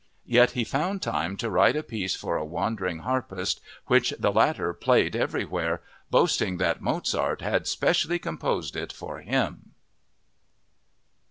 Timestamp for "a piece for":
1.75-2.35